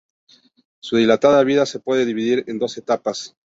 Su 0.81 0.97
dilatada 0.97 1.43
vida 1.43 1.67
se 1.67 1.79
puede 1.79 2.07
dividir 2.07 2.43
en 2.47 2.57
dos 2.57 2.75
etapas. 2.79 3.35